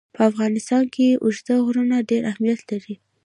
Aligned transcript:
په 0.15 0.21
افغانستان 0.31 0.83
کې 0.93 1.19
اوږده 1.23 1.55
غرونه 1.65 1.95
ډېر 2.09 2.23
اهمیت 2.31 2.59
لري. 2.71 2.95